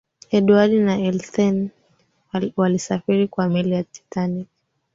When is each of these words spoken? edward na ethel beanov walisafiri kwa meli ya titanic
edward 0.37 0.71
na 0.73 0.95
ethel 0.99 1.27
beanov 1.33 2.53
walisafiri 2.59 3.27
kwa 3.27 3.43
meli 3.49 3.71
ya 3.77 3.83
titanic 3.83 4.47